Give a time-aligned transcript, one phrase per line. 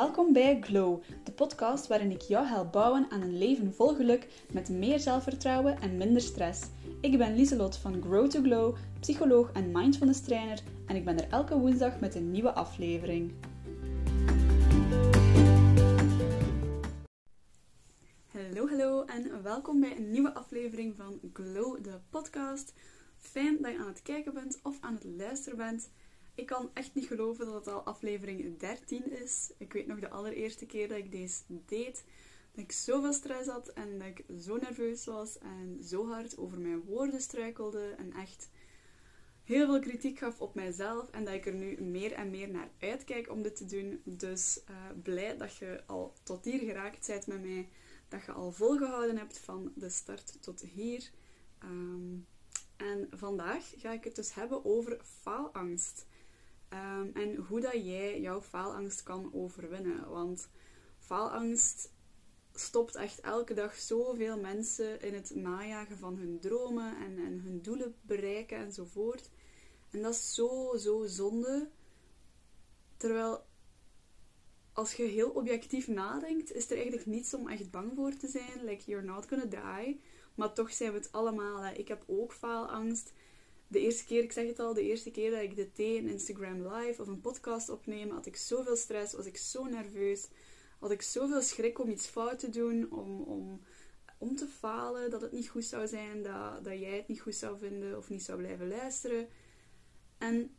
[0.00, 4.44] Welkom bij Glow, de podcast waarin ik jou help bouwen aan een leven vol geluk
[4.52, 6.62] met meer zelfvertrouwen en minder stress.
[7.00, 11.28] Ik ben Lieselot van Grow to Glow, psycholoog en mindfulness trainer en ik ben er
[11.30, 13.32] elke woensdag met een nieuwe aflevering.
[18.26, 22.72] Hallo, hallo en welkom bij een nieuwe aflevering van Glow, de podcast.
[23.16, 25.90] Fijn dat je aan het kijken bent of aan het luisteren bent.
[26.40, 29.50] Ik kan echt niet geloven dat het al aflevering 13 is.
[29.58, 32.04] Ik weet nog de allereerste keer dat ik deze deed,
[32.52, 36.58] dat ik zoveel stress had en dat ik zo nerveus was en zo hard over
[36.58, 38.48] mijn woorden struikelde en echt
[39.44, 42.70] heel veel kritiek gaf op mijzelf en dat ik er nu meer en meer naar
[42.78, 44.00] uitkijk om dit te doen.
[44.04, 47.68] Dus uh, blij dat je al tot hier geraakt bent met mij,
[48.08, 51.10] dat je al volgehouden hebt van de start tot hier.
[51.62, 52.26] Um,
[52.76, 56.06] en vandaag ga ik het dus hebben over faalangst.
[56.70, 60.10] Ehm, en hoe dat jij jouw faalangst kan overwinnen.
[60.10, 60.48] Want
[60.98, 61.92] faalangst
[62.54, 67.62] stopt echt elke dag zoveel mensen in het najagen van hun dromen en, en hun
[67.62, 69.30] doelen bereiken enzovoort.
[69.90, 71.68] En dat is zo, zo zonde.
[72.96, 73.44] Terwijl,
[74.72, 78.64] als je heel objectief nadenkt, is er eigenlijk niets om echt bang voor te zijn.
[78.64, 80.00] Like, you're not gonna die.
[80.34, 81.62] Maar toch zijn we het allemaal.
[81.62, 81.72] Hè.
[81.72, 83.12] Ik heb ook faalangst
[83.70, 86.66] de eerste keer, ik zeg het al, de eerste keer dat ik dit een Instagram
[86.66, 90.28] live of een podcast opnemen, had ik zoveel stress, was ik zo nerveus,
[90.78, 93.60] had ik zoveel schrik om iets fout te doen, om, om,
[94.18, 97.34] om te falen, dat het niet goed zou zijn, dat, dat jij het niet goed
[97.34, 99.28] zou vinden of niet zou blijven luisteren.
[100.18, 100.54] En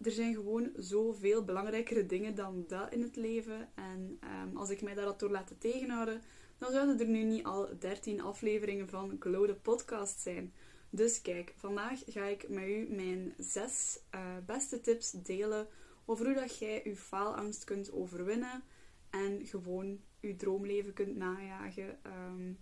[0.00, 3.68] er zijn gewoon zoveel belangrijkere dingen dan dat in het leven.
[3.74, 6.22] En ehm, als ik mij daar had door laten tegenhouden,
[6.58, 10.52] dan zouden er nu niet al 13 afleveringen van Glow de podcast zijn.
[10.90, 15.68] Dus kijk, vandaag ga ik met u mijn zes uh, beste tips delen
[16.04, 18.62] over hoe dat jij je faalangst kunt overwinnen
[19.10, 21.98] en gewoon je droomleven kunt najagen.
[22.06, 22.58] Um,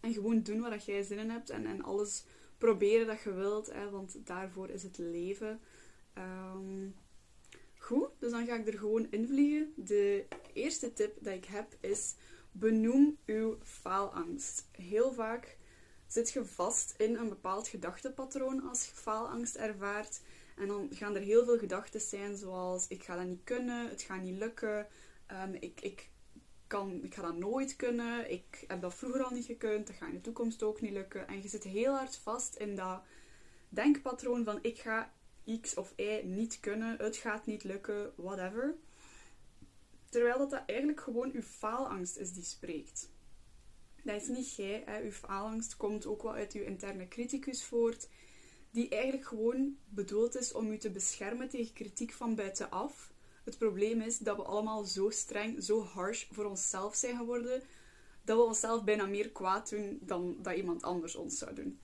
[0.00, 2.24] en gewoon doen wat jij zin in hebt en, en alles
[2.58, 5.60] proberen dat je wilt, hè, want daarvoor is het leven.
[6.18, 6.94] Um,
[7.78, 9.72] goed, dus dan ga ik er gewoon invliegen.
[9.76, 12.14] De eerste tip dat ik heb is:
[12.52, 14.68] benoem uw faalangst.
[14.72, 15.56] Heel vaak
[16.08, 20.20] zit je vast in een bepaald gedachtepatroon als je faalangst ervaart.
[20.56, 24.02] En dan gaan er heel veel gedachten zijn, zoals ik ga dat niet kunnen, het
[24.02, 24.86] gaat niet lukken,
[25.32, 26.08] um, ik, ik,
[26.66, 30.08] kan, ik ga dat nooit kunnen, ik heb dat vroeger al niet gekund, dat gaat
[30.08, 31.28] in de toekomst ook niet lukken.
[31.28, 33.02] En je zit heel hard vast in dat
[33.68, 35.12] denkpatroon van ik ga
[35.60, 38.74] X of Y niet kunnen, het gaat niet lukken, whatever.
[40.08, 43.08] Terwijl dat, dat eigenlijk gewoon je faalangst is die spreekt.
[44.08, 44.82] Dat is niet jij.
[44.86, 45.02] Hè.
[45.02, 48.08] Uw faalangst komt ook wel uit uw interne criticus voort.
[48.70, 53.12] Die eigenlijk gewoon bedoeld is om u te beschermen tegen kritiek van buitenaf.
[53.44, 57.62] Het probleem is dat we allemaal zo streng, zo harsh voor onszelf zijn geworden.
[58.24, 61.80] Dat we onszelf bijna meer kwaad doen dan dat iemand anders ons zou doen.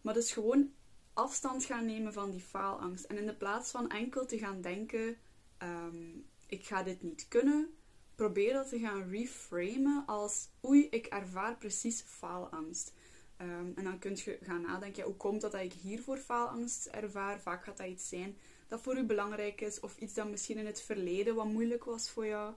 [0.00, 0.72] Maar dus gewoon
[1.12, 3.04] afstand gaan nemen van die faalangst.
[3.04, 5.16] En in de plaats van enkel te gaan denken:
[5.58, 7.74] ehm, ik ga dit niet kunnen,
[8.22, 12.92] probeer dat te gaan reframen als oei, ik ervaar precies faalangst.
[13.40, 17.40] Um, en dan kun je gaan nadenken, hoe komt dat dat ik hiervoor faalangst ervaar?
[17.40, 18.36] Vaak gaat dat iets zijn
[18.68, 22.10] dat voor u belangrijk is, of iets dat misschien in het verleden wat moeilijk was
[22.10, 22.54] voor jou.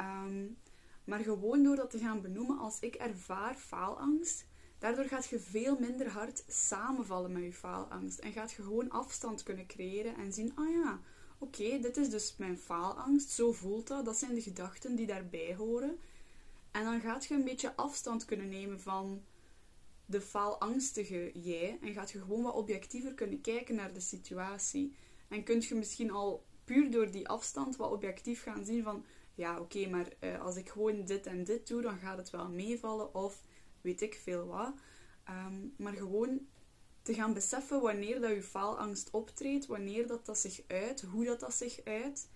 [0.00, 0.58] Um,
[1.04, 4.46] maar gewoon door dat te gaan benoemen als ik ervaar faalangst,
[4.78, 8.18] daardoor gaat je veel minder hard samenvallen met je faalangst.
[8.18, 11.00] En gaat je gewoon afstand kunnen creëren en zien, ah ja,
[11.38, 15.54] oké, dit is dus mijn faalangst, zo voelt dat, dat zijn de gedachten die daarbij
[15.54, 15.98] horen.
[16.70, 19.22] En dan gaat je een beetje afstand kunnen nemen van
[20.06, 24.94] de faalangstige jij en gaat je gewoon wat objectiever kunnen kijken naar de situatie.
[25.28, 29.04] En kunt je misschien al puur door die afstand wat objectief gaan zien van
[29.34, 32.48] ja, oké, maar uh, als ik gewoon dit en dit doe, dan gaat het wel
[32.48, 33.42] meevallen of
[33.80, 34.72] weet ik veel wat.
[35.28, 36.40] Um, maar gewoon
[37.06, 41.40] te gaan beseffen wanneer dat je faalangst optreedt, wanneer dat, dat zich uit, hoe dat,
[41.40, 42.28] dat zich uit.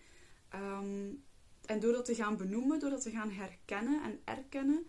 [0.55, 1.25] Um,
[1.67, 4.87] en door dat te gaan benoemen, door dat te gaan herkennen en erkennen,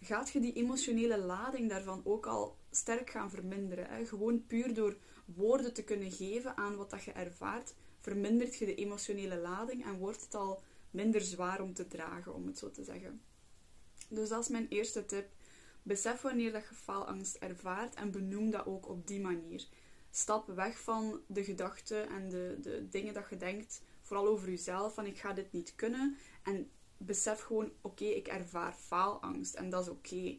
[0.00, 4.06] gaat je die emotionele lading daarvan ook al sterk gaan verminderen.
[4.06, 8.74] Gewoon puur door woorden te kunnen geven aan wat dat je ervaart, vermindert je de
[8.74, 12.84] emotionele lading en wordt het al minder zwaar om te dragen, om het zo te
[12.84, 13.20] zeggen.
[14.08, 15.28] Dus dat is mijn eerste tip.
[15.86, 19.66] Besef wanneer dat je faalangst ervaart en benoem dat ook op die manier.
[20.10, 24.94] Stap weg van de gedachten en de, de dingen dat je denkt, vooral over jezelf,
[24.94, 26.16] van ik ga dit niet kunnen.
[26.42, 30.36] En besef gewoon, oké, ik ervaar faalangst en dat is oké.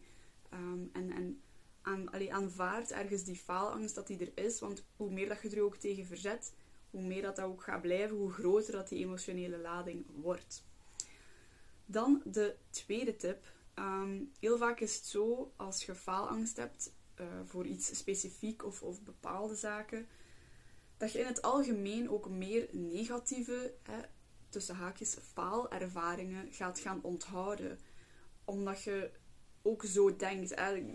[0.50, 1.42] Ehm, en en
[1.81, 5.63] aan, aanvaard ergens die faalangst dat die er is, want hoe meer dat je er
[5.63, 6.53] ook tegen verzet,
[6.89, 10.63] hoe meer dat, dat ook gaat blijven, hoe groter dat die emotionele lading wordt.
[11.86, 13.53] Dan de tweede tip.
[13.75, 18.81] Ehm, heel vaak is het zo, als je faalangst hebt uh, voor iets specifiek of,
[18.81, 20.07] of bepaalde zaken,
[20.98, 24.01] dat je in het algemeen ook meer negatieve, hè,
[24.50, 27.80] tussen haakjes, faalervaringen gaat gaan onthouden.
[28.45, 29.12] Omdat je
[29.62, 30.51] ook zo denkt.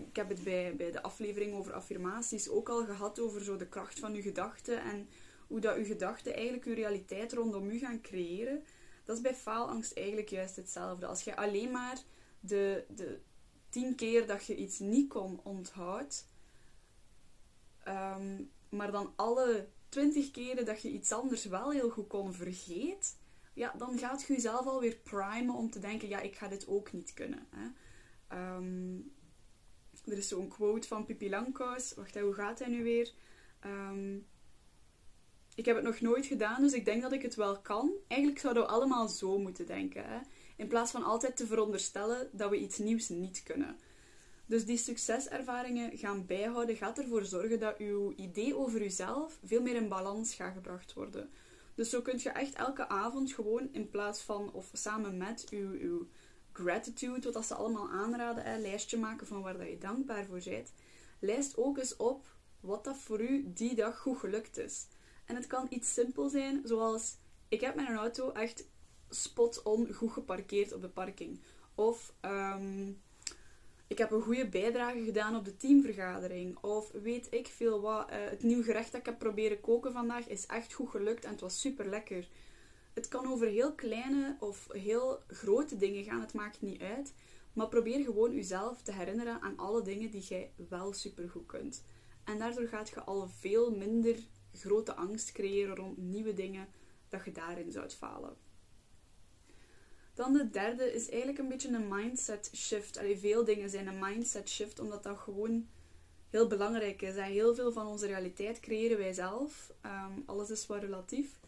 [0.06, 3.68] Ik heb het bij, bij de aflevering over affirmaties ook al gehad over zo de
[3.68, 5.08] kracht van je gedachten en
[5.46, 8.64] hoe dat je gedachten eigenlijk je realiteit rondom u gaan creëren.
[9.04, 11.06] Dat is bij faalangst eigenlijk juist hetzelfde.
[11.06, 11.98] Als je alleen maar
[12.40, 13.20] de, de
[13.68, 16.28] tien keer dat je iets niet kon onthoudt,
[17.84, 23.18] ehm, maar dan alle twintig keren dat je iets anders wel heel goed kon vergeet,
[23.52, 26.92] ja, dan gaat je jezelf alweer primen om te denken, ja, ik ga dit ook
[26.92, 27.46] niet kunnen.
[27.50, 27.68] Hè.
[28.28, 28.98] Ehm,
[30.04, 31.30] er is zo'n quote van Pippi.
[31.30, 33.12] Wacht, hoe gaat hij nu weer?
[33.60, 34.16] Ehm,
[35.54, 37.92] ik heb het nog nooit gedaan, dus ik denk dat ik het wel kan.
[38.08, 40.04] Eigenlijk zouden we allemaal zo moeten denken.
[40.04, 40.18] Hè?
[40.60, 43.78] In plaats van altijd te veronderstellen dat we iets nieuws niet kunnen.
[44.46, 49.74] Dus die succeservaringen gaan bijhouden gaat ervoor zorgen dat uw idee over uzelf veel meer
[49.74, 51.30] in balans gaat gebracht worden.
[51.74, 55.70] Dus zo kunt je echt elke avond gewoon in plaats van of samen met uw,
[55.70, 56.08] uw
[56.52, 60.72] gratitude, wat ze allemaal aanraden, een lijstje maken van waar dat je dankbaar voor bent.
[61.18, 64.86] Lijst ook eens op wat dat voor u die dag goed gelukt is.
[65.24, 67.16] En het kan iets simpel zijn, zoals
[67.48, 68.64] ik heb mijn auto echt
[69.10, 71.40] spot-on goed geparkeerd op de parking.
[71.74, 73.00] Of um,
[73.86, 76.58] ik heb een goede bijdrage gedaan op de teamvergadering.
[76.60, 78.10] Of weet ik veel wat.
[78.10, 81.30] Uh, het nieuw gerecht dat ik heb proberen koken vandaag is echt goed gelukt en
[81.30, 82.28] het was super lekker.
[82.92, 87.14] Het kan over heel kleine of heel grote dingen gaan, het maakt niet uit.
[87.52, 91.82] Maar probeer gewoon jezelf te herinneren aan alle dingen die jij wel super goed kunt.
[92.24, 94.16] En daardoor gaat je al veel minder
[94.52, 96.68] grote angst creëren rond nieuwe dingen
[97.08, 98.36] dat je daarin zou falen.
[100.20, 102.98] Dan de derde is eigenlijk een beetje een mindset shift.
[102.98, 105.68] Allee, veel dingen zijn een mindset shift, omdat dat gewoon
[106.30, 107.14] heel belangrijk is.
[107.14, 109.72] Heel veel van onze realiteit creëren wij zelf.
[109.80, 111.40] Ehm, alles is wat relatief.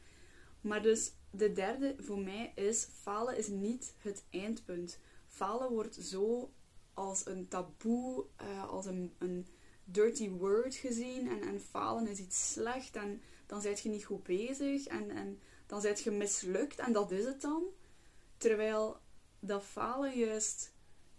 [0.61, 4.99] Maar dus de derde voor mij is: falen is niet het eindpunt.
[5.27, 6.53] Falen wordt zo
[6.95, 9.47] als een taboe, uh, als een, een
[9.85, 11.29] dirty word gezien.
[11.29, 12.97] En, en falen is iets slecht.
[12.97, 14.87] En dan zijt je niet goed bezig.
[14.87, 16.79] En, en dan zijt je mislukt.
[16.79, 17.65] En dat is het dan.
[18.43, 18.97] Terwijl
[19.41, 20.73] dat falen juist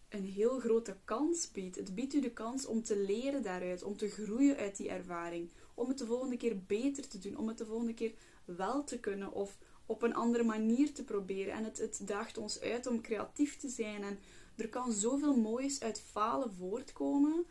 [0.09, 1.75] een heel grote kans biedt.
[1.75, 5.51] Het biedt u de kans om te leren daaruit, om te groeien uit die ervaring,
[5.73, 8.13] om het de volgende keer beter te doen, om het de volgende keer
[8.45, 11.53] wel te kunnen of op een andere manier te proberen.
[11.53, 14.03] En het, het daagt ons uit om creatief te zijn.
[14.03, 14.19] En
[14.55, 17.45] er kan zoveel moois uit falen voortkomen.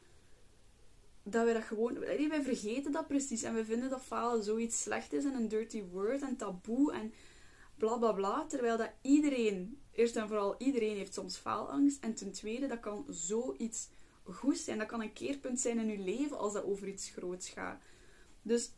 [1.22, 1.98] Dat wij dat gewoon...
[1.98, 3.42] Wij vergeten dat precies.
[3.42, 6.92] En we vinden dat falen zoiets slecht is en een dirty word en taboe.
[6.92, 7.12] En
[7.82, 8.46] bla bla bla.
[8.46, 12.05] Terwijl dat iedereen, eerst en vooral iedereen heeft soms faalangst.
[12.05, 13.88] En ten tweede, dat kan zoiets
[14.25, 14.79] goed zijn.
[14.79, 17.81] Dat kan een keerpunt zijn in je leven als dat over iets groots gaat.
[18.43, 18.70] Dus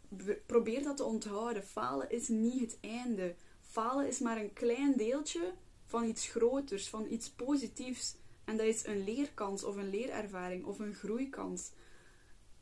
[0.47, 1.65] probeer dat te onthouden.
[1.65, 3.35] Falen is niet het einde.
[3.61, 5.53] Falen is maar een klein deeltje
[5.85, 8.17] van iets groters, van iets positiefs.
[8.45, 11.71] En dat is een leerkans of een leerervaring of een groeikans.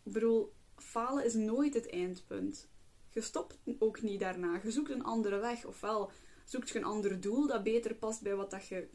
[0.03, 2.69] Ik bedoel, falen is nooit het eindpunt.
[3.11, 4.61] Je stopt ook niet daarna.
[4.63, 5.65] Je zoekt een andere weg.
[5.65, 6.11] Ofwel
[6.53, 8.89] zoekt je een ander doel dat beter past bij wat dat je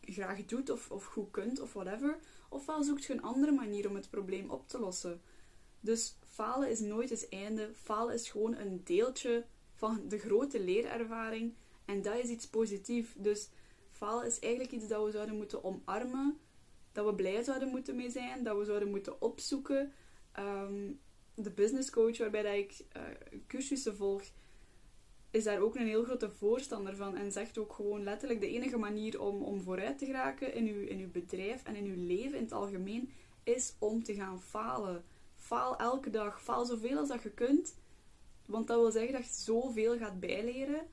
[0.00, 2.18] graag doet of, of goed kunt of whatever.
[2.48, 5.20] Ofwel zoekt je een andere manier om het probleem op te lossen.
[5.80, 7.70] Dus falen is nooit het einde.
[7.74, 9.44] Falen is gewoon een deeltje
[9.74, 11.54] van de grote leerervaring.
[11.84, 13.12] En dat is iets positiefs.
[13.16, 13.48] Dus
[13.90, 16.38] falen is eigenlijk iets dat we zouden moeten omarmen.
[16.92, 18.44] Dat we blij zouden moeten mee zijn.
[18.44, 19.92] Dat we zouden moeten opzoeken.
[20.32, 20.92] Ehm,
[21.34, 23.02] de business coach waarbij dat ik uh,
[23.46, 24.22] cursussen volg,
[25.34, 27.16] is daar ook een heel grote voorstander van.
[27.16, 30.80] En zegt ook gewoon letterlijk de enige manier om, om vooruit te geraken in uw,
[30.80, 33.12] in uw bedrijf en in uw leven in het algemeen,
[33.42, 35.04] is om te gaan falen.
[35.36, 36.42] Faal elke dag.
[36.42, 37.76] Faal zoveel als dat je kunt.
[38.46, 40.86] Want dat wil zeggen dat je zoveel gaat bijleren.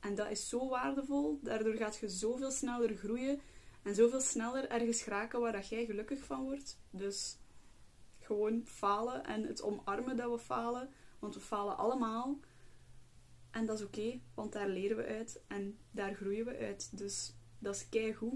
[0.00, 1.38] En dat is zo waardevol.
[1.42, 3.40] Daardoor gaat je zoveel sneller groeien.
[3.82, 6.78] En zoveel sneller ergens geraken waar dat jij gelukkig van wordt.
[6.90, 7.38] Dus
[8.20, 10.90] gewoon falen en het omarmen dat we falen.
[11.18, 12.38] Want we falen allemaal.
[13.56, 16.98] En dat is oké, want daar leren we uit en daar groeien we uit.
[16.98, 18.34] Dus dat is keigoed.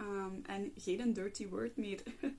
[0.00, 2.02] Um, en geen dirty word meer.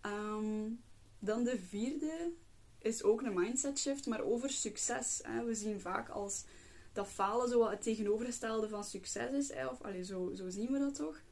[0.00, 0.70] Ehm,
[1.18, 2.32] dan de vierde
[2.78, 5.20] is ook een mindset shift, maar over succes.
[5.22, 5.44] Hè.
[5.44, 6.44] We zien vaak als
[6.92, 9.52] dat falen zo het tegenovergestelde van succes is.
[9.52, 9.66] Hè.
[9.66, 11.22] Of allee, zo, zo zien we dat toch.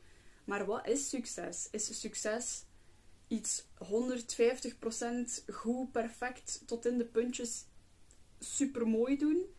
[0.44, 1.68] Maar wat is succes?
[1.70, 2.64] Is succes
[3.28, 7.64] iets 150% goed, perfect, tot in de puntjes
[8.38, 9.54] super mooi doen?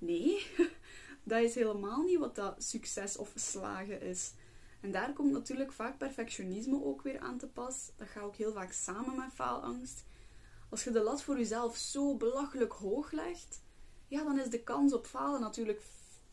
[0.00, 0.46] Nee,
[1.22, 4.32] dat is helemaal niet wat dat succes of slagen is.
[4.80, 7.90] En daar komt natuurlijk vaak perfectionisme ook weer aan te pas.
[7.96, 10.04] Dat gaat ook heel vaak samen met faalangst.
[10.70, 13.62] Als je de lat voor jezelf zo belachelijk hoog legt,
[14.06, 15.82] ja, dan is de kans op falen natuurlijk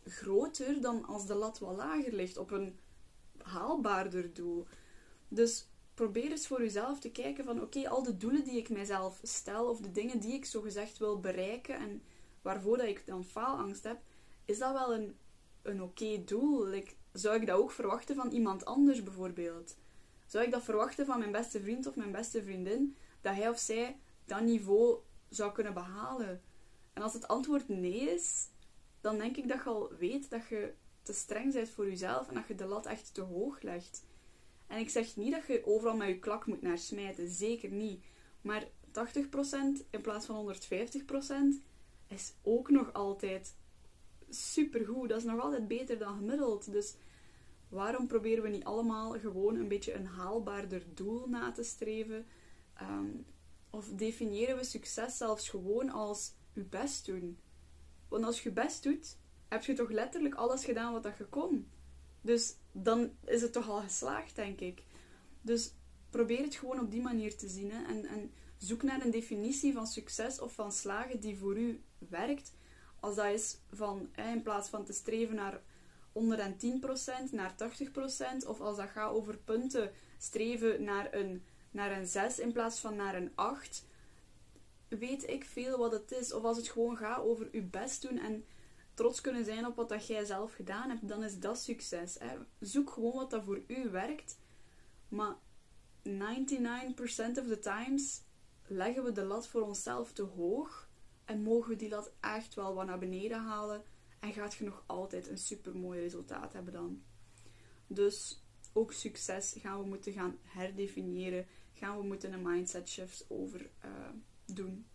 [0.05, 2.79] groter dan als de lat wat lager ligt op een
[3.37, 4.67] haalbaarder doel.
[5.27, 9.19] Dus probeer eens voor jezelf te kijken van oké, al de doelen die ik mijzelf
[9.23, 12.01] stel of de dingen die ik zo gezegd wil bereiken en
[12.47, 13.99] waarvoor dat ik dan faalangst heb,
[14.45, 15.17] is dat wel een,
[15.61, 16.81] een oké doel?
[17.11, 19.77] Zou ik dat ook verwachten van iemand anders bijvoorbeeld?
[20.25, 23.59] Zou ik dat verwachten van mijn beste vriend of mijn beste vriendin, dat hij of
[23.59, 24.99] zij dat niveau
[25.29, 26.41] zou kunnen behalen?
[26.93, 28.47] En als het antwoord nee is,
[29.01, 32.33] dan denk ik dat je al weet dat je te streng bent voor jezelf en
[32.33, 34.03] dat je de lat echt te hoog legt.
[34.67, 38.05] En ik zeg niet dat je overal met je klak moet naar smijten, zeker niet.
[38.41, 40.55] Maar 80% in plaats van
[41.61, 41.67] 150%
[42.07, 43.55] is ook nog altijd
[44.29, 45.09] supergoed.
[45.09, 46.71] Dat is nog altijd beter dan gemiddeld.
[46.71, 46.95] Dus
[47.69, 52.25] waarom proberen we niet allemaal gewoon een beetje een haalbaarder doel na te streven?
[52.73, 53.09] Ehm,
[53.69, 57.39] of definiëren we succes zelfs gewoon als je best doen?
[58.07, 61.25] Want als je je best doet, heb je toch letterlijk alles gedaan wat dat je
[61.25, 61.71] kon.
[62.21, 64.83] Dus dan is het toch al geslaagd, denk ik.
[65.41, 65.73] Dus
[66.09, 67.71] probeer het gewoon op die manier te zien.
[67.71, 72.53] En, en zoek naar een definitie van succes of van slagen die voor u werkt.
[72.99, 75.61] Als dat is van, in plaats van te streven naar
[76.13, 77.55] 110% naar
[78.43, 82.79] 80%, of als dat gaat over punten, streven naar een, naar een 6 in plaats
[82.79, 83.85] van naar een 8,
[84.87, 86.33] weet ik veel wat het is.
[86.33, 88.45] Of als het gewoon gaat over uw best doen en
[88.93, 92.17] trots kunnen zijn op wat dat jij zelf gedaan hebt, dan is dat succes.
[92.59, 94.37] Zoek gewoon wat dat voor u werkt.
[95.07, 95.35] Maar
[96.03, 96.09] 99%
[97.37, 98.21] of the times
[98.67, 100.89] leggen we de lat voor onszelf te hoog
[101.25, 103.83] en mogen we die lat echt wel wat naar beneden halen
[104.19, 107.01] en gaat je nog altijd een super mooi resultaat hebben dan.
[107.87, 108.43] Dus
[108.73, 113.91] ook succes gaan we moeten gaan herdefiniëren, gaan we moeten een mindset shift over uh,
[114.45, 114.85] doen.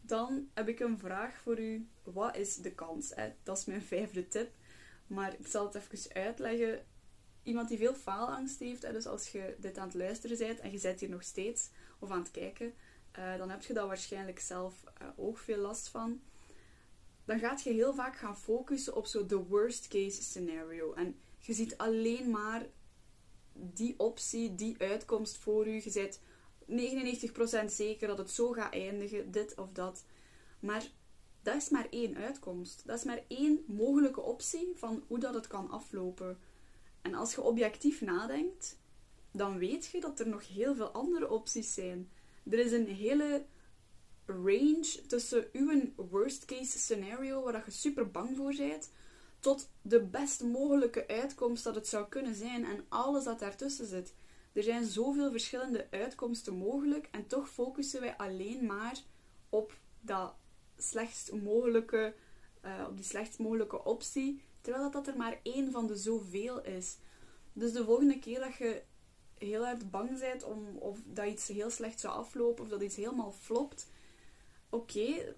[0.00, 1.88] Dan heb ik een vraag voor u.
[2.02, 3.14] Wat is de kans?
[3.42, 4.50] Dat is mijn vijfde tip.
[5.06, 6.84] Maar ik zal het even uitleggen.
[7.46, 10.78] Iemand die veel faalangst heeft, dus als je dit aan het luisteren bent en je
[10.78, 12.74] zit hier nog steeds of aan het kijken,
[13.12, 16.20] eh, dan heb je daar waarschijnlijk zelf uh, ook veel last van.
[17.24, 20.92] Dan gaat je heel vaak gaan focussen op zo de worst case scenario.
[20.92, 22.66] En je ziet alleen maar
[23.52, 25.74] die optie, die uitkomst voor je.
[25.84, 26.20] Je zit
[27.64, 30.04] 99% zeker dat het zo gaat eindigen, dit of dat.
[30.60, 30.90] Maar
[31.42, 32.82] dat is maar één uitkomst.
[32.86, 36.38] Dat is maar één mogelijke optie van hoe dat het kan aflopen.
[37.06, 38.78] En als je objectief nadenkt,
[39.30, 42.10] dan weet je dat er nog heel veel andere opties zijn.
[42.50, 43.44] Er is een hele
[44.24, 48.90] range tussen uw worst case scenario, waar je super bang voor bent,
[49.40, 54.14] tot de best mogelijke uitkomst dat het zou kunnen zijn en alles dat daartussen zit.
[54.52, 58.98] Er zijn zoveel verschillende uitkomsten mogelijk en toch focussen wij alleen maar
[59.48, 60.34] op dat
[60.76, 62.14] slechtst mogelijke,
[62.64, 66.62] uh, op die slechtst mogelijke optie, terwijl dat, dat er maar één van de zoveel
[66.62, 66.96] is.
[67.52, 68.82] Dus de volgende keer dat je
[69.38, 72.96] heel erg bang bent om of dat iets heel slecht zou aflopen of dat iets
[72.96, 73.88] helemaal flopt,
[74.70, 75.34] oké,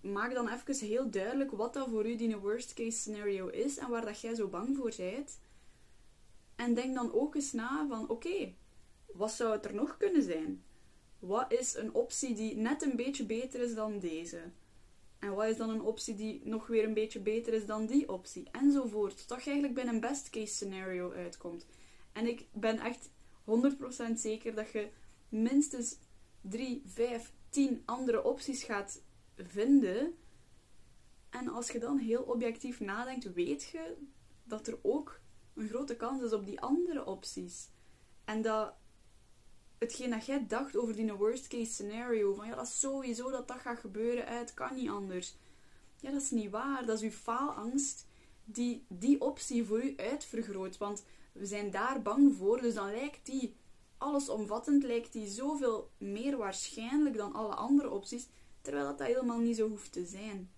[0.00, 3.88] maak dan even heel duidelijk wat dat voor u die worst case scenario is en
[3.88, 5.38] waar dat jij zo bang voor bent.
[6.56, 8.54] En denk dan ook eens na van oké,
[9.06, 10.64] wat zou het er nog kunnen zijn?
[11.18, 14.50] Wat is een optie die net een beetje beter is dan deze?
[15.24, 18.08] En wat is dan een optie die nog weer een beetje beter is dan die
[18.08, 18.48] optie?
[18.50, 19.28] Enzovoort.
[19.28, 21.66] Tot je eigenlijk bij een best case scenario uitkomt.
[22.12, 23.10] En ik ben echt
[24.10, 24.90] 100% zeker dat je
[25.28, 25.96] minstens
[26.40, 29.02] 3, 5, 10 andere opties gaat
[29.36, 30.14] vinden.
[31.30, 33.96] En als je dan heel objectief nadenkt, weet je
[34.42, 35.20] dat er ook
[35.54, 37.68] een grote kans is op die andere opties.
[38.24, 38.74] En dat
[39.84, 43.48] hetgeen dat jij dacht over die worst case scenario, van ja, dat is sowieso dat
[43.48, 45.36] dat gaat gebeuren, het kan niet anders.
[46.00, 46.86] Ja, dat is niet waar.
[46.86, 48.06] Dat is uw faalangst
[48.44, 50.76] die die optie voor u uitvergroot.
[50.78, 53.56] Want we zijn daar bang voor, dus dan lijkt die
[53.98, 58.26] allesomvattend, lijkt die zoveel meer waarschijnlijk dan alle andere opties,
[58.60, 60.50] terwijl dat, dat helemaal niet zo hoeft te zijn.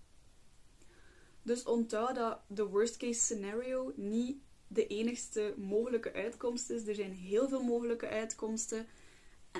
[1.41, 6.87] Dus onthoud dat de worst case scenario niet de enigste mogelijke uitkomst is.
[6.87, 8.87] Er zijn heel veel mogelijke uitkomsten.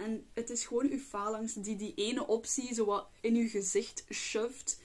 [0.02, 4.06] En het is gewoon uw faalangst die die ene optie zo wat in uw gezicht
[4.10, 4.82] schuift,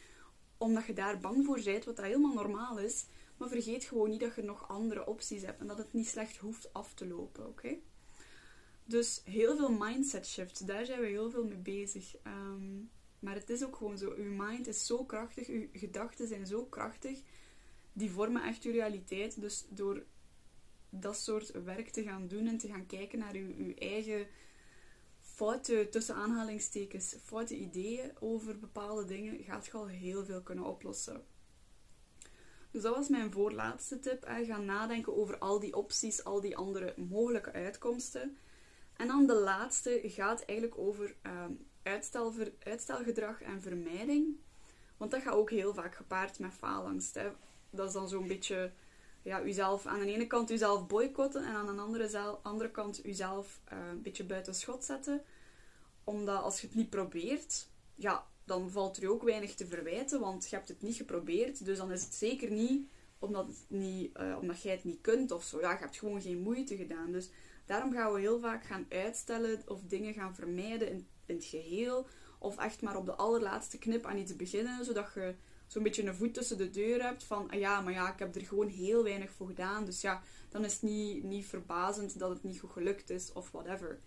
[0.58, 3.04] omdat je daar bang voor bent, wat dat helemaal normaal is.
[3.36, 6.36] Maar vergeet gewoon niet dat je nog andere opties hebt en dat het niet slecht
[6.36, 7.76] hoeft af te lopen, oké?
[8.84, 12.16] Dus heel veel mindset shifts, daar zijn we heel veel mee bezig.
[12.22, 12.80] Ehm,
[13.18, 16.64] maar het is ook gewoon zo, uw mind is zo krachtig, uw gedachten zijn zo
[16.64, 17.20] krachtig
[17.92, 19.40] die vormen echt je realiteit.
[19.40, 20.04] Dus door
[20.90, 24.26] dat soort werk te gaan doen en te gaan kijken naar je, je eigen
[25.34, 31.24] foute, tussen aanhalingstekens, foute ideeën over bepaalde dingen, gaat je al heel veel kunnen oplossen.
[32.70, 34.26] Dus dat was mijn voorlaatste tip.
[34.26, 34.44] Hè.
[34.44, 38.36] Ga nadenken over al die opties, al die andere mogelijke uitkomsten.
[38.96, 41.16] En dan de laatste gaat eigenlijk over
[41.82, 44.36] uitstel, uitstelgedrag en vermijding.
[44.96, 47.14] Want dat gaat ook heel vaak gepaard met faalangst.
[47.14, 47.30] Hè.
[47.70, 48.72] Dat is dan zo'n beetje
[49.22, 53.60] ja, uzelf, aan de ene kant uzelf boycotten en aan de andere, andere kant uzelf
[53.72, 55.22] uh, een beetje buiten schot zetten.
[56.04, 60.48] Omdat als je het niet probeert, ja, dan valt er ook weinig te verwijten, want
[60.48, 61.64] je hebt het niet geprobeerd.
[61.64, 65.30] Dus dan is het zeker niet omdat, het niet, uh, omdat jij het niet kunt
[65.30, 65.60] of zo.
[65.60, 67.12] Ja, je hebt gewoon geen moeite gedaan.
[67.12, 67.30] Dus
[67.66, 72.06] daarom gaan we heel vaak gaan uitstellen of dingen gaan vermijden in, in het geheel.
[72.38, 75.34] Of echt maar op de allerlaatste knip aan iets beginnen, zodat je
[75.72, 78.34] zo'n beetje een voet tussen de deur hebt van, ah ja, maar ja, ik heb
[78.34, 79.84] er gewoon heel weinig voor gedaan.
[79.84, 83.50] Dus ja, dan is het niet, niet verbazend dat het niet goed gelukt is of
[83.50, 84.00] whatever.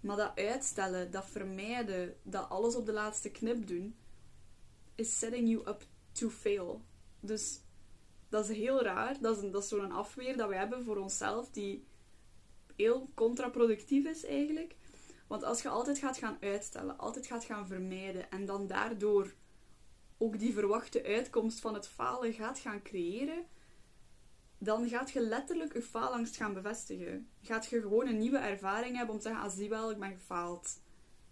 [0.00, 3.96] Maar dat uitstellen, dat vermijden, dat alles op de laatste knip doen,
[4.94, 6.84] is setting you up to fail.
[7.20, 7.60] Dus
[8.28, 9.20] dat is heel raar.
[9.20, 11.86] Dat is, dat is zo'n afweer dat we hebben voor onszelf, die
[12.76, 14.74] heel contraproductief is eigenlijk.
[15.26, 19.34] Want als je altijd gaat gaan uitstellen, altijd gaat gaan vermijden en dan daardoor
[20.24, 23.46] ook die verwachte uitkomst van het falen gaat gaan creëren,
[24.58, 27.28] dan gaat je letterlijk je faalangst gaan bevestigen.
[27.42, 30.12] Gaat je gewoon een nieuwe ervaring hebben om te zeggen, ah, zie wel, ik ben
[30.12, 30.80] gefaald.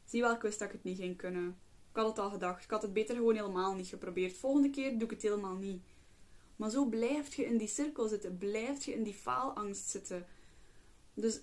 [0.05, 1.57] Zie wel, ik wist dat ik het niet ging kunnen.
[1.91, 2.65] Ik had het al gedacht.
[2.65, 4.33] Ik had het beter gewoon helemaal niet geprobeerd.
[4.33, 5.83] Volgende keer doe ik het helemaal niet.
[6.57, 8.39] Maar zo blijf je in die cirkel zitten.
[8.39, 10.27] Blijf je in die faalangst zitten.
[11.15, 11.41] Dus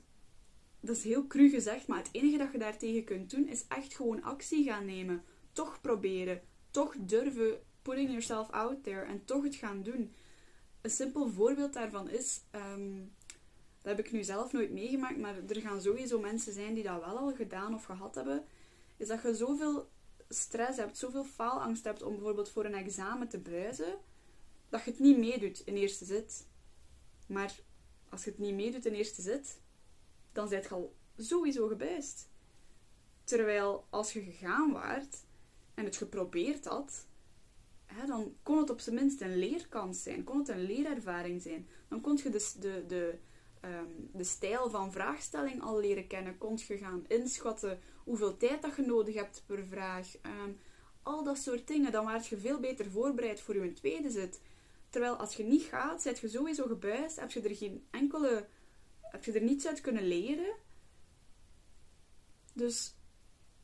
[0.79, 3.95] dat is heel cru gezegd, maar het enige dat je daartegen kunt doen is echt
[3.95, 5.23] gewoon actie gaan nemen.
[5.51, 6.41] Toch proberen.
[6.71, 10.13] Toch durven putting yourself out there en toch het gaan doen.
[10.81, 13.13] Een simpel voorbeeld daarvan is, um,
[13.81, 16.99] dat heb ik nu zelf nooit meegemaakt, maar er gaan sowieso mensen zijn die dat
[16.99, 18.45] wel al gedaan of gehad hebben,
[18.97, 19.89] is dat je zoveel
[20.29, 23.97] stress hebt, zoveel faalangst hebt om bijvoorbeeld voor een examen te buizen,
[24.69, 26.47] dat je het niet meedoet in eerste zit.
[27.27, 27.55] Maar
[28.09, 29.59] als je het niet meedoet in eerste zit,
[30.31, 32.29] dan zijt je al sowieso gebuist.
[33.23, 35.17] Terwijl als je gegaan waart
[35.79, 37.07] en het geprobeerd had,
[37.85, 41.67] hè, dan kon het op zijn minst een leerkans zijn, kon het een leerervaring zijn.
[41.87, 43.17] Dan kon je de, de, de,
[43.65, 48.75] um, de stijl van vraagstelling al leren kennen, kon je gaan inschatten hoeveel tijd dat
[48.75, 50.15] je nodig hebt per vraag.
[50.21, 50.57] Um,
[51.03, 54.41] al dat soort dingen, dan werd je veel beter voorbereid voor je tweede zit.
[54.89, 58.47] Terwijl als je niet gaat, zit je sowieso gebuist, heb je er geen enkele,
[59.01, 60.55] heb je er niets uit kunnen leren.
[62.53, 62.93] Dus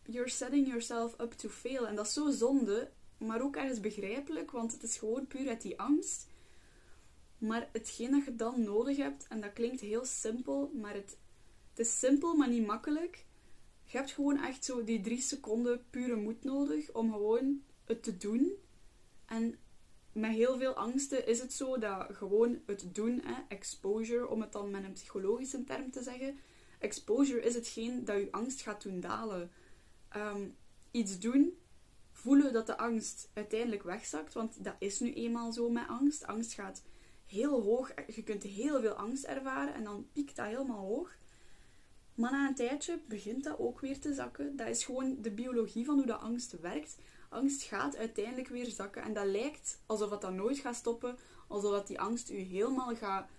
[0.06, 1.88] you're setting yourself up to fail.
[1.88, 5.62] En dat is zo zonde, maar ook ergens begrijpelijk, want het is gewoon puur uit
[5.62, 6.28] die angst.
[7.38, 11.18] Maar hetgeen dat je dan nodig hebt, en dat klinkt heel simpel, maar het,
[11.70, 13.26] het is simpel, maar niet makkelijk.
[13.84, 18.18] Je hebt gewoon echt zo die drie seconden pure moed nodig om gewoon het te
[18.18, 18.54] doen.
[19.26, 19.58] En
[20.12, 24.52] met heel veel angsten is het zo dat gewoon het doen, hè, exposure, om het
[24.52, 26.40] dan met een psychologische term te zeggen,
[26.80, 29.52] exposure is hetgeen dat je angst gaat doen dalen.
[30.16, 30.48] Ehm,
[30.92, 31.58] iets doen,
[32.12, 36.26] voelen dat de angst uiteindelijk wegzakt, want dat is nu eenmaal zo met angst.
[36.26, 36.84] Angst gaat
[37.26, 41.16] heel hoog, je kunt heel veel angst ervaren en dan piekt dat helemaal hoog.
[42.14, 44.56] Maar na een tijdje begint dat ook weer te zakken.
[44.56, 46.98] Dat is gewoon de biologie van hoe de angst werkt.
[47.30, 51.84] Angst gaat uiteindelijk weer zakken en dat lijkt alsof dat dan nooit gaat stoppen, alsof
[51.84, 53.30] die angst u helemaal gaat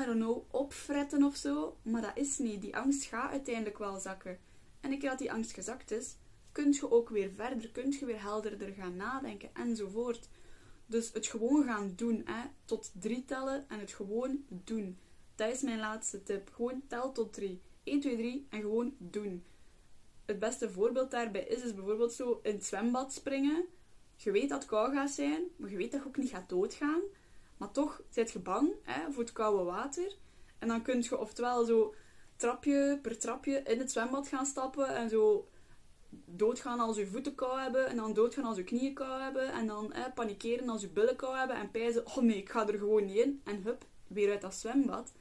[0.00, 1.76] I don't know, opfretten of zo.
[1.82, 2.60] Maar dat is niet.
[2.60, 4.38] Die angst gaat uiteindelijk wel zakken.
[4.82, 6.16] En een keer dat die angst gezakt is,
[6.52, 10.28] kun je ook weer verder, kun je weer helderder gaan nadenken enzovoort.
[10.86, 14.98] Dus het gewoon gaan doen, hè, tot drie tellen en het gewoon doen.
[15.34, 16.50] Dat is mijn laatste tip.
[16.52, 17.60] Gewoon tel tot drie.
[17.82, 19.44] 1, 2, 3 en gewoon doen.
[20.24, 23.64] Het beste voorbeeld daarbij is, is bijvoorbeeld zo in het zwembad springen.
[24.16, 26.48] Je weet dat het koud gaat zijn, maar je weet dat je ook niet gaat
[26.48, 27.00] doodgaan.
[27.56, 30.16] Maar toch zit je bang hè, voor het koude water.
[30.58, 31.94] En dan kun je oftewel zo
[32.42, 35.48] trapje per trapje in het zwembad gaan stappen en zo
[36.24, 39.66] doodgaan als je voeten kou hebben en dan doodgaan als je knieën kou hebben en
[39.66, 42.78] dan eh, panikeren als je billen kou hebben en pijzen, oh nee, ik ga er
[42.78, 45.12] gewoon niet in en hup, weer uit dat zwembad.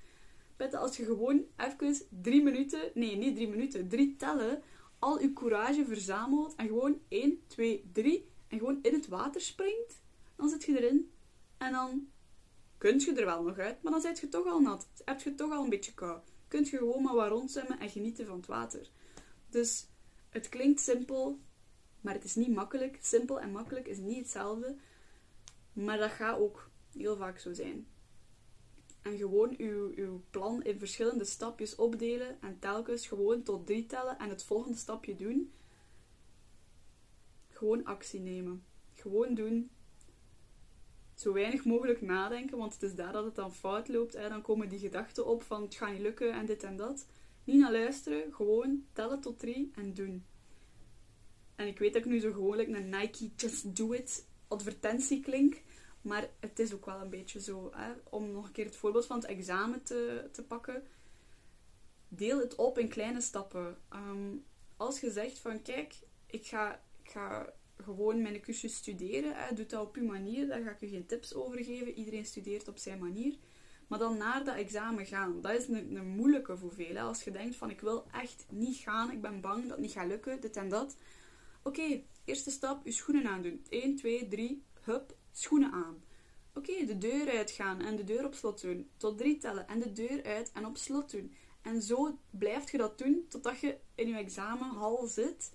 [0.57, 4.62] Beter als je gewoon even drie minuten, nee, niet drie minuten, drie tellen,
[4.99, 10.01] al je courage verzamelt en gewoon 1, 2, 3 en gewoon in het water springt,
[10.36, 11.12] dan zit je erin.
[11.57, 12.07] En dan
[12.77, 14.88] kun je er wel nog uit, maar dan zit je toch al nat.
[15.05, 16.19] Heb je toch al een beetje kou
[16.52, 18.90] kunt je gewoon maar wat rondzwemmen en genieten van het water.
[19.50, 19.88] Dus
[20.30, 21.40] het klinkt simpel,
[22.02, 22.98] maar het is niet makkelijk.
[23.02, 24.76] Simpel en makkelijk is niet hetzelfde.
[25.74, 27.88] Maar dat gaat ook heel vaak zo zijn.
[29.02, 34.18] En gewoon uw, uw plan in verschillende stapjes opdelen en telkens gewoon tot drie tellen
[34.18, 35.54] en het volgende stapje doen.
[37.50, 38.64] Gewoon actie nemen.
[38.94, 39.70] Gewoon doen.
[41.21, 44.13] Zo weinig mogelijk nadenken, want het is daar dat het dan fout loopt.
[44.13, 44.29] Hè.
[44.29, 47.05] Dan komen die gedachten op van het gaat niet lukken en dit en dat.
[47.43, 50.25] Niet naar luisteren, gewoon tellen tot drie en doen.
[51.55, 55.62] En ik weet dat ik nu zo gewoonlijk een Nike Just Do It advertentie klink.
[56.01, 57.71] Maar het is ook wel een beetje zo.
[57.75, 57.91] Hè?
[58.10, 60.84] Om nog een keer het voorbeeld van het examen te, te pakken.
[62.07, 63.77] Deel het op in kleine stappen.
[63.89, 64.36] Ehm,
[64.77, 67.53] als je zegt van kijk, ik ga, ik ga
[67.84, 69.36] gewoon mijn cursus studeren.
[69.36, 69.56] Hè?
[69.56, 70.48] Doe dat op uw manier.
[70.48, 71.94] Daar ga ik u geen tips over geven.
[71.94, 73.38] Iedereen studeert op zijn manier.
[73.88, 75.41] Maar dan naar dat examen gaan.
[75.41, 77.04] Dat is een, een moeilijke voor velen.
[77.04, 79.12] Als je denkt van ik wil echt niet gaan.
[79.12, 80.41] Ik ben bang dat het niet gaat lukken.
[80.41, 80.98] Dit en dat.
[81.63, 82.86] Oké, eerste stap.
[82.86, 83.65] Je schoenen aandoen.
[83.70, 84.63] 1, 2, 3.
[84.82, 86.04] Hup schoenen aan.
[86.54, 88.89] Oké, de deur uitgaan en de deur op slot doen.
[88.98, 91.34] Tot drie tellen en de deur uit en op slot doen.
[91.62, 95.52] En zo blijft je dat doen totdat je in je examenhal zit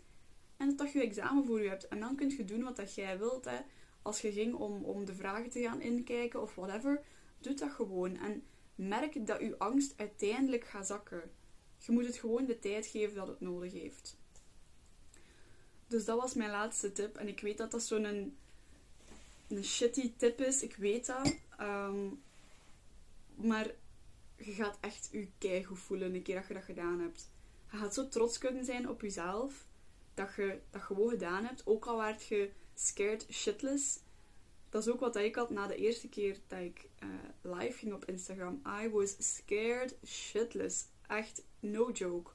[0.56, 1.88] en je je examen voor je hebt.
[1.88, 3.44] En dan kun je doen wat dat jij wilt.
[3.44, 3.58] Hè.
[4.02, 7.02] Als je ging om, om de vragen te gaan inkijken of whatever,
[7.38, 8.16] doe dat gewoon.
[8.16, 8.42] En
[8.74, 11.30] merk dat je angst uiteindelijk gaat zakken.
[11.78, 14.16] Je moet het gewoon de tijd geven dat het nodig heeft.
[15.86, 17.16] Dus dat was mijn laatste tip.
[17.16, 21.36] En ik weet dat dat zo'n een shitty tip is, ik weet dat.
[21.58, 22.08] Ehm,
[23.34, 23.70] maar
[24.36, 27.30] je gaat echt je keigoed voelen een keer dat je dat gedaan hebt.
[27.70, 29.66] Je gaat zo trots kunnen zijn op jezelf
[30.16, 31.66] dat je dat gewoon gedaan hebt.
[31.66, 33.98] Ook al werd je scared shitless.
[34.68, 37.08] Dat is ook wat ik had na de eerste keer dat ik uh,
[37.54, 38.62] live ging op Instagram.
[38.82, 40.84] I was scared shitless.
[41.06, 42.30] Echt no joke.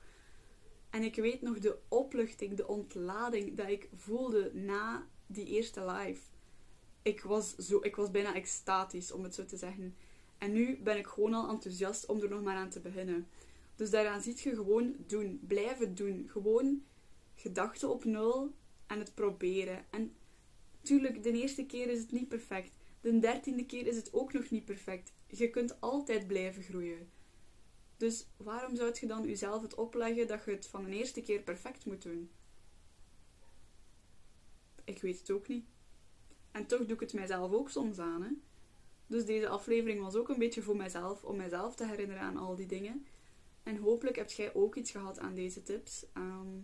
[0.90, 6.22] En ik weet nog de opluchting, de ontlading dat ik voelde na die eerste live
[7.02, 9.96] ik was, zo, ik was bijna extatisch, om het zo te zeggen.
[10.38, 13.28] En nu ben ik gewoon al enthousiast om er nog maar aan te beginnen.
[13.76, 15.40] Dus daaraan ziet je gewoon doen.
[15.48, 16.28] Blijven doen.
[16.32, 16.84] Gewoon
[17.42, 18.56] gedachten op nul
[18.88, 19.86] en het proberen.
[19.90, 20.16] En
[20.82, 22.78] tuurlijk, de eerste keer is het niet perfect.
[23.02, 25.14] De dertiende keer is het ook nog niet perfect.
[25.28, 27.10] Je kunt altijd blijven groeien.
[27.98, 31.42] Dus waarom zou je dan jezelf het opleggen dat je het van de eerste keer
[31.42, 32.30] perfect moet doen?
[34.84, 35.66] Ik weet het ook niet.
[36.52, 38.22] En toch doe ik het mijzelf ook soms aan.
[38.22, 38.30] Hè?
[39.08, 42.56] Dus deze aflevering was ook een beetje voor mijzelf, om mijzelf te herinneren aan al
[42.56, 43.06] die dingen.
[43.64, 46.06] En hopelijk hebt jij ook iets gehad aan deze tips.
[46.14, 46.60] Ehm,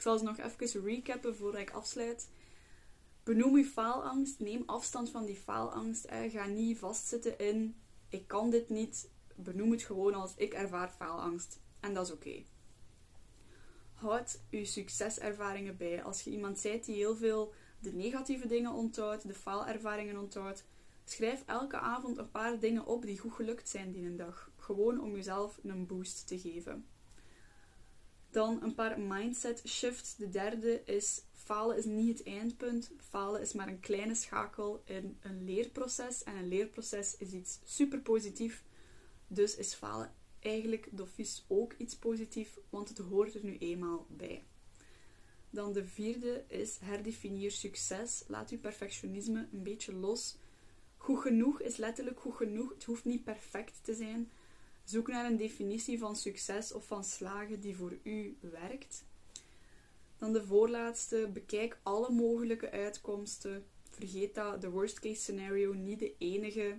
[0.00, 2.28] ik zal ze nog even recappen voordat ik afsluit.
[3.22, 4.38] Benoem je faalangst.
[4.38, 6.06] Neem afstand van die faalangst.
[6.28, 7.76] Ga niet vastzitten in
[8.08, 9.08] ik kan dit niet.
[9.34, 11.60] Benoem het gewoon als ik ervaar faalangst.
[11.80, 12.42] En dat is oké.
[13.94, 16.02] Houd je succeservaringen bij.
[16.02, 20.64] Als je iemand zijt die heel veel de negatieve dingen onthoudt, de faalervaringen onthoudt.
[21.04, 24.50] Schrijf elke avond een paar dingen op die goed gelukt zijn die een dag.
[24.56, 26.86] Gewoon om jezelf een boost te geven.
[28.30, 30.16] Dan een paar mindset shifts.
[30.16, 32.90] De derde is falen is niet het eindpunt.
[33.08, 36.22] Falen is maar een kleine schakel in een leerproces.
[36.22, 38.64] En een leerproces is iets super positief.
[39.26, 44.44] Dus is falen eigenlijk dofies ook iets positiefs, want het hoort er nu eenmaal bij.
[45.50, 48.24] Dan de vierde is herdefinieer succes.
[48.26, 50.36] Laat uw perfectionisme een beetje los.
[50.96, 52.70] Goed genoeg is letterlijk goed genoeg.
[52.70, 54.30] Het hoeft niet perfect te zijn.
[54.90, 59.04] Zoek naar een definitie van succes of van slagen die voor u werkt.
[60.18, 61.30] Dan de voorlaatste.
[61.32, 63.64] Bekijk alle mogelijke uitkomsten.
[63.90, 66.78] Vergeet dat de worst case scenario niet de enige,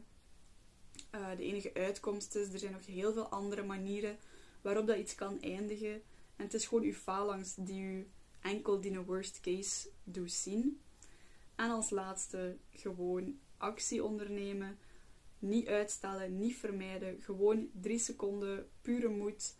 [1.16, 2.54] uh, de enige uitkomst is.
[2.54, 4.18] Er zijn nog heel veel andere manieren
[4.62, 5.94] waarop dat iets kan eindigen.
[6.36, 8.08] En het is gewoon uw faalangst die u
[8.42, 10.82] enkel die een worst case doet zien.
[11.56, 14.78] En als laatste gewoon actie ondernemen.
[15.42, 17.22] Niet uitstellen, niet vermijden.
[17.22, 19.56] Gewoon drie seconden pure moed.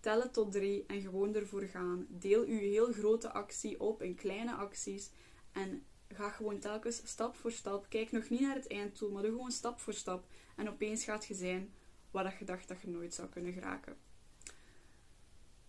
[0.00, 2.06] Tellen tot drie en gewoon ervoor gaan.
[2.08, 5.10] Deel uw heel grote actie op in kleine acties.
[5.52, 7.86] En ga gewoon telkens stap voor stap.
[7.88, 10.26] Kijk nog niet naar het einddoel, maar doe gewoon stap voor stap.
[10.56, 11.72] En opeens gaat je zijn
[12.10, 13.96] waar je dacht dat je nooit zou kunnen geraken.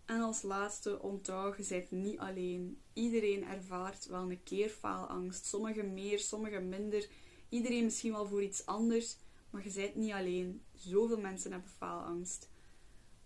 [0.05, 2.81] En als laatste, onthoud, je bent niet alleen.
[2.93, 5.45] Iedereen ervaart wel een keer faalangst.
[5.45, 7.09] Sommigen meer, sommigen minder.
[7.49, 9.17] Iedereen misschien wel voor iets anders.
[9.49, 10.61] Maar je bent niet alleen.
[10.73, 12.49] Zoveel mensen hebben faalangst.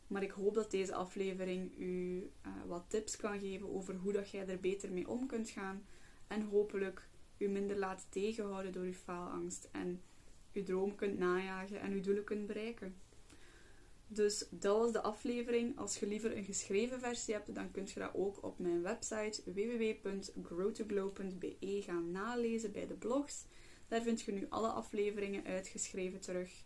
[0.07, 4.29] Maar ik hoop dat deze aflevering u uh, wat tips kan geven over hoe dat
[4.29, 5.85] jij er beter mee om kunt gaan.
[6.27, 7.07] En hopelijk
[7.37, 9.69] u minder laat tegenhouden door uw faalangst.
[9.71, 10.01] En
[10.53, 12.95] uw droom kunt najagen en uw doelen kunt bereiken.
[14.07, 15.77] Dus dat was de aflevering.
[15.77, 19.41] Als je liever een geschreven versie hebt, dan kun je dat ook op mijn website
[19.45, 23.45] www.growtoglow.be gaan nalezen bij de blogs.
[23.93, 26.63] Daar vind je nu alle afleveringen uitgeschreven terug.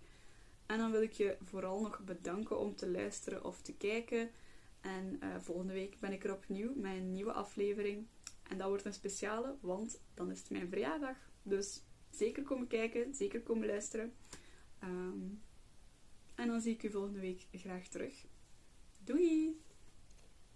[0.66, 4.30] En dan wil ik je vooral nog bedanken om te luisteren of te kijken.
[4.82, 8.08] En uh, volgende week ben ik er opnieuw met een nieuwe aflevering.
[8.44, 11.18] En dat wordt een speciale, want dan is het mijn verjaardag.
[11.44, 14.14] Dus zeker komen kijken, zeker komen luisteren.
[14.84, 15.42] Um,
[16.36, 18.26] en dan zie ik u volgende week graag terug.
[18.98, 19.62] Doei!